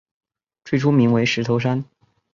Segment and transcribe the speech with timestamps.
[0.65, 1.85] 最初名为石头山。